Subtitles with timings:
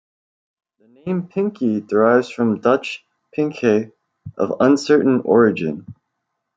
[0.79, 3.05] The name pinkie derives from Dutch
[3.37, 3.91] pinkje,
[4.35, 5.93] of uncertain origin.